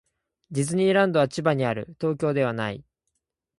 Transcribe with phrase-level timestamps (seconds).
[0.49, 1.95] ディズニーランドは千葉にある。
[2.01, 2.83] 東京ではない。